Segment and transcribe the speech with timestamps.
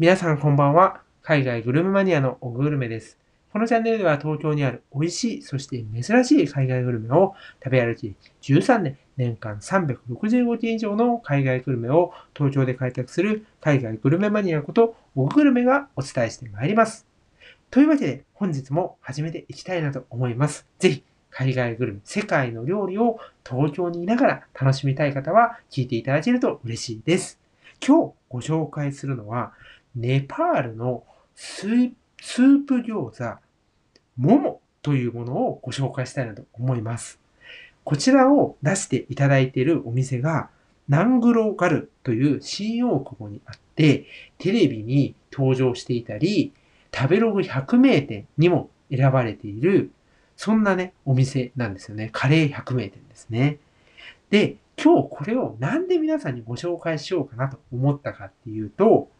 [0.00, 1.02] 皆さんこんばんは。
[1.20, 3.18] 海外グルメマニアのオグルメです。
[3.52, 17.06] このチャンネルでは東京にある美味しい、そして珍しい海外グルメを食べ歩き13年、年間365件以上の海外グルメを東京で開拓する海外グルメマニアことオグルメがお伝えしてまいります。
[17.70, 20.66] というわけで本日も始めていきたいなと思います。
[20.78, 27.38] ぜひ海外グルメ、世界の料理を東京にいながら楽しみたい方は聞いていただけると嬉しいです。
[27.86, 29.52] 今日ご紹介するのは、
[29.94, 31.04] ネパールの
[31.34, 31.92] スー
[32.66, 33.40] プ餃子、
[34.16, 37.18] モモというものをご紹介したいなと思います。
[37.84, 40.50] こちらを出していただいているお店が、
[40.88, 44.06] ナングローガルという新大久保にあって、
[44.38, 46.52] テレビに登場していたり、
[46.94, 49.90] 食べログ100名店にも選ばれている
[50.40, 52.08] そんなね、お店なんですよね。
[52.14, 53.58] カレー百名店ですね。
[54.30, 59.10] で、今日これをなんで皆さんにご紹介しようかなと思ったかっていうと、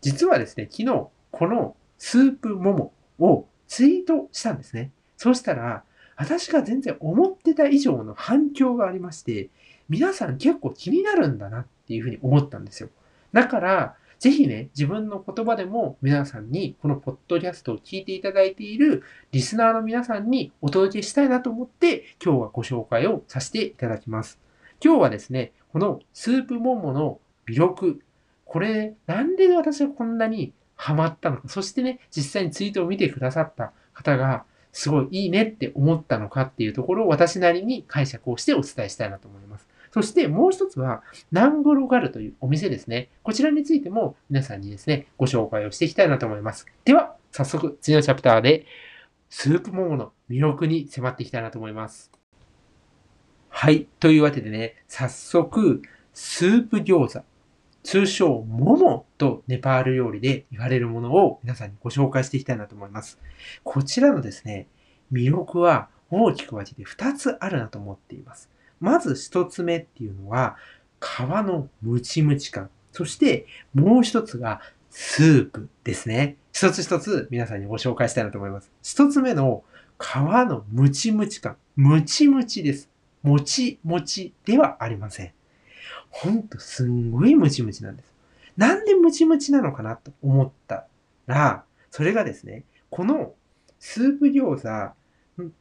[0.00, 4.90] 実はですね、昨日このスープモモをツイートしたんですね。
[5.16, 5.84] そしたら、
[6.16, 9.48] 私が全然思ってた以上の反響がありまして、
[9.88, 12.90] 皆さん結構気になるんだなっていうふうに思ったんですよ。
[13.32, 24.38] だから、ぜひね、自分の言葉でも皆さんにこのポッドキャストを聞いていただいているリスナーの皆さんにお届けしたいなと思って今日はご紹介をさせていただきます。
[24.84, 28.02] 今日はですね、このスープモモの魅力、
[28.50, 34.42] これなんで私はこんなにハマったのか、そしてね、実際にツイートを見てくださった方が
[34.72, 39.68] すごいいいねって思ったのかっていうところを私なりに解釈をしてお伝えしたいなと思います。
[39.92, 43.08] そしてもう一つは、ナングロガルというお店ですね。
[43.22, 46.66] こちらについても皆さんにですね、ご紹介をしていきたいなと思います。
[46.84, 48.66] では、早速次のチャプターで、
[49.28, 52.10] スープモモの魅力に迫っていきたいなと思います。
[53.48, 53.86] はい。
[54.00, 57.24] というわけでね、早速、スープ餃子、
[57.82, 63.18] 通称モモとネパール料理で言われるものを皆さんにご紹介していきたいなと思います。
[63.64, 64.66] こちらのですね、
[65.12, 68.50] 魅力は大きく分けて2つあるなと思っています。
[68.80, 70.56] まず一つ目っていうのは、
[71.00, 72.70] 皮のムチムチ感。
[72.92, 74.60] そしてもう一つが
[74.90, 76.36] スープですね。
[76.52, 78.70] 一つ一つ皆さんにご紹介したいなと思います。
[78.82, 79.62] 一つ目の
[79.98, 81.56] 皮のムチムチ感。
[81.76, 82.90] ムチムチです。
[83.22, 85.32] もちもちではありません。
[86.10, 88.12] ほんとすんごいムチムチなんです。
[88.56, 90.86] なんでムチムチなのかなと思った
[91.26, 93.34] ら、それがですね、この
[93.78, 94.94] スープ餃子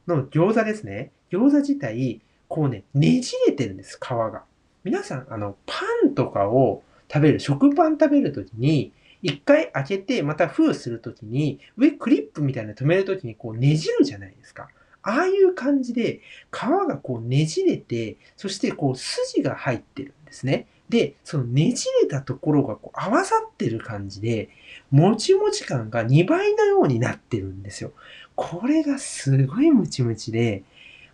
[0.07, 1.11] の餃子ですね。
[1.31, 4.43] 餃子自体、こうね、ねじれてるんです、皮が。
[4.83, 14.69] 皆さん、あの、パンとかを食べる、食パン食べるときに、一回開けて、また封するときに、上クリップみたいな止めるときにこうねじるじゃないですか。
[15.01, 16.21] ああいう感じで、
[16.51, 20.67] 皮がこうねじれて、そしてこう筋が入ってるですね。
[20.89, 24.49] で、そのねじれたところがこう合わさってる感じで、
[24.91, 27.91] もちもち感が2倍のようになってるんですよ。
[28.35, 30.63] これがすごいムチムチで、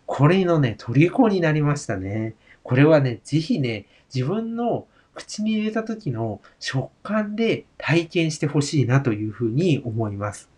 [0.05, 2.35] これのね、虜になりましたね。
[2.63, 10.49] これはね、ぜひね、自分の口に入れた時の食感で体験してほしいなというふうに思います。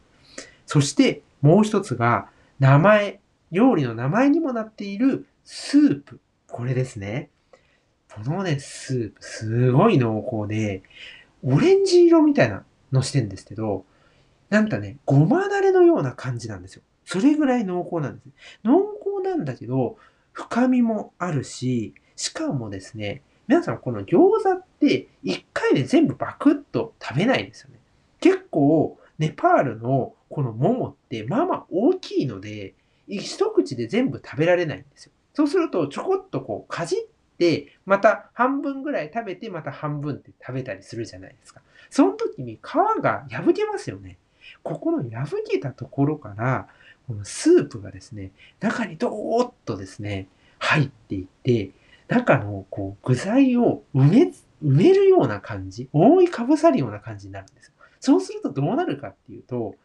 [0.66, 2.30] そしてもう一つが、
[2.60, 3.20] 名前、
[3.52, 6.20] 料理の名前にもなっているスープ。
[6.48, 7.30] これですね。
[8.14, 10.84] このね、スープ、すごい濃厚で、
[11.44, 13.86] オレンジ色みたいなのしてんですけど、
[14.50, 16.82] なんかね、ごまだれのような感じなんですよ。
[17.06, 18.30] それぐらい濃厚なんです。
[18.64, 19.98] 濃厚なんだけど、
[20.32, 27.80] 深みもあるし、しかもですね、皆さんこの餃子って一回で全部バクッと食べないんですよね。
[28.20, 32.76] 結構、ネパールのこの桃ってまあまあ大きいので、
[33.08, 35.12] 一口で全部食べられないんですよ。
[35.34, 37.17] そうするとちょこっとこうかじって、
[37.86, 41.62] また半分ぐらい食べて、また半分って食べたりするじゃないですか。
[41.90, 44.18] その時に皮が破けますよね。
[44.64, 46.68] ここの破けたところから、
[47.08, 50.28] このスープがですね、中にドーッとですね、
[50.60, 51.72] 入っていって、
[52.08, 57.72] 中のこう具材を埋め、埋めるような感じ、覆いかぶさるような感じになるんです。
[58.00, 59.76] そうするとどうなるかっていうと、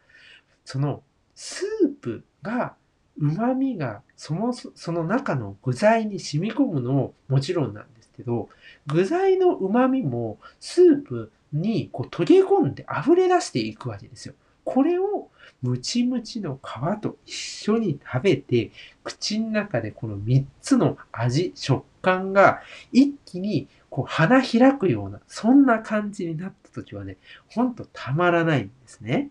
[0.65, 1.03] その
[1.35, 2.75] スープが、
[3.17, 8.49] 旨味がその、その中の具材に染み込むのももちろんなんですけど、
[8.87, 14.33] 具材の旨味もスープにこう溶け込んで溢れ出していくわけですよ。
[14.65, 15.29] これを
[15.61, 18.71] ムチムチの皮と一緒に食べて、
[19.03, 22.61] 口の中でこの3つの味、食感が
[22.91, 27.17] 一気にこう花開くような、そんな感じになった時はね、
[27.49, 29.29] ほんとたまらないんですね。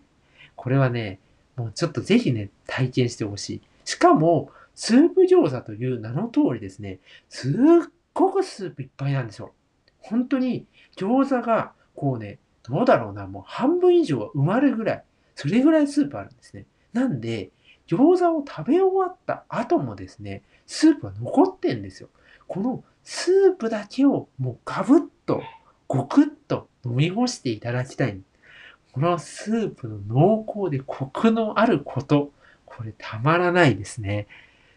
[0.55, 1.19] これはね、
[1.55, 3.61] もうちょっとぜひね、体験してほしい。
[3.85, 6.99] しかも、スープ餃子という名の通りですね、
[7.29, 7.53] すっ
[8.13, 9.53] ごくスープいっぱいなんですよ。
[9.99, 10.65] 本当に
[10.97, 15.03] 餃子がこうね、どうだろうな、もう半分以上は埋まるぐらい、
[15.35, 16.65] それぐらいスープあるんですね。
[16.93, 17.51] なんで、
[17.87, 22.09] 餃子を食べ終わった後もですね、スープは残ってんですよ。
[22.47, 25.41] このスープだけをもうガブッと、
[25.87, 28.21] ごくっと飲み干していただきたい。
[28.93, 32.31] このスープの濃厚でコクのあること、
[32.75, 34.27] これたまらないですね。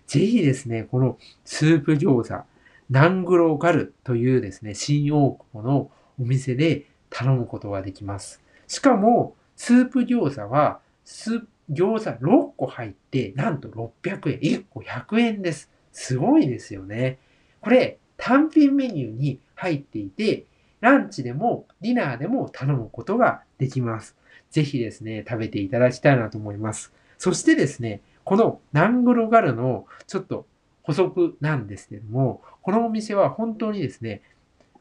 [0.06, 2.44] ぜひですね、このスープ餃子、
[2.90, 5.90] ナングローガルというですね、新大久保の
[6.20, 8.42] お店で頼むことができます。
[8.68, 14.60] しかも、スープ餃子は、ス餃子6個入って、なんと600円。
[14.60, 15.70] 1個100円です。
[15.92, 17.18] すごいですよね。
[17.60, 20.46] これ、単品メニューに入っていて、
[20.80, 24.16] ランチでもディナーでも頼むことができます。
[24.50, 26.92] ぜひですね、食べていただきたいなと思います。
[27.18, 30.46] そしてですね、このナングロガルのちょっと
[30.82, 34.22] 補足なんですけども、このお店は本当にですね、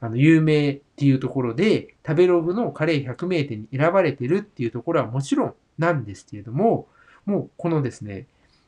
[0.01, 6.87] あの、有名っていうところで、食べログのカレー100名店に選ばれてるっていうところはもちろんなんですけれども、
[7.25, 8.27] もうこのですね、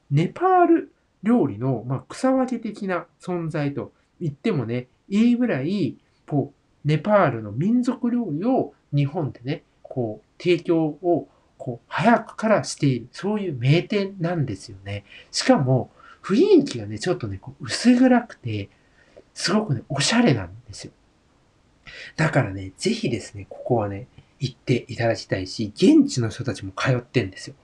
[0.10, 0.92] ネパール
[1.24, 5.98] 料理の、ま、草分け的な存在と言ってもね、いいぐらい、
[6.28, 6.54] こ
[6.86, 11.28] う、ネパールの民族料理を日本でね、こう、提供を、
[11.68, 15.04] こう、早くからしている、そういう名店なんですよね。
[15.34, 15.92] しかも、
[16.24, 18.70] 雰囲気がね、ちょっとね、こう薄暗くて、
[19.34, 20.94] すごくね、おしゃれなんですよ。
[22.16, 24.08] だからね、ぜひですね、ここはね、
[24.40, 27.56] 行っていただきたいし、現地の人たちも通ってんですよ。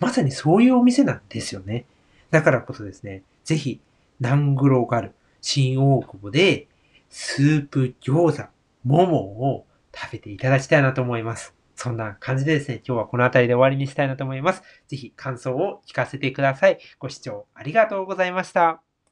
[0.00, 1.84] まさにそういうお店なんですよね。
[2.32, 3.80] だからこそですね、ぜひ、
[4.18, 6.66] ナングロガル、新大久保で、
[7.10, 8.48] スープ餃子、
[8.82, 9.18] モモ
[9.52, 11.54] を食べていただきたいなと思います。
[11.82, 14.62] そんな感じでですね、今日はこの辺りで終わりにしたいなと思います。
[14.86, 16.78] ぜひ感想を聞かせてください。
[17.00, 18.91] ご視聴ありがとうございました。